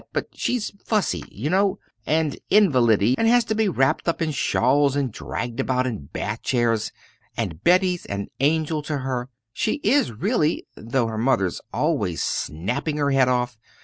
[0.13, 4.95] but she's fussy, you know, and invalidy, and has to be wrapped up in shawls,
[4.95, 6.91] and dragged about in bath chairs,
[7.37, 13.11] and Betty's an angel to her she is really though her mother's always snapping her
[13.11, 13.57] head off.